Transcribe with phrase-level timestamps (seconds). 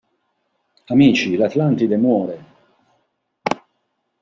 [0.87, 2.45] Amici, l'Atlantide muore!